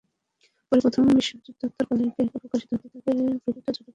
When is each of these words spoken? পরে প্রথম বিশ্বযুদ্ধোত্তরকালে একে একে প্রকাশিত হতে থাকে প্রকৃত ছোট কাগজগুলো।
পরে 0.67 0.79
প্রথম 0.81 1.03
বিশ্বযুদ্ধোত্তরকালে 1.09 2.03
একে 2.03 2.21
একে 2.23 2.37
প্রকাশিত 2.43 2.69
হতে 2.73 2.87
থাকে 2.95 3.11
প্রকৃত 3.43 3.67
ছোট 3.67 3.77
কাগজগুলো। 3.77 3.89